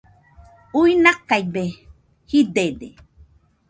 [0.79, 1.65] Uinakaibe
[2.29, 2.89] jidede